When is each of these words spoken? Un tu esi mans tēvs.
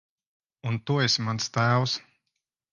Un 0.69 0.79
tu 0.87 0.97
esi 1.05 1.27
mans 1.27 1.53
tēvs. 1.59 1.97